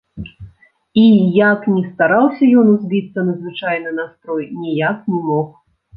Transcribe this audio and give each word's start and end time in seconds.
І 1.01 1.03
як 1.49 1.67
ні 1.73 1.83
стараўся 1.91 2.45
ён 2.61 2.71
узбіцца 2.75 3.19
на 3.27 3.33
звычайны 3.43 3.89
настрой, 3.99 4.43
ніяк 4.63 4.97
не 5.15 5.19
мог. 5.29 5.47